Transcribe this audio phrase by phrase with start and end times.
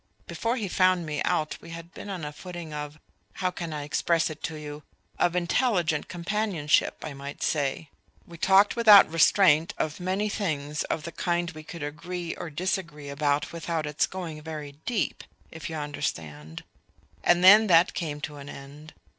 [0.25, 2.97] Before he found me out we had been on a footing of
[3.33, 4.81] how can I express it to you?
[5.19, 7.91] of intelligent companionship, I might say.
[8.25, 13.09] We talked without restraint of many things of the kind we could agree or disagree
[13.09, 15.23] about without its going very deep...
[15.51, 16.63] if you understand.
[17.23, 18.95] And then that came to an end.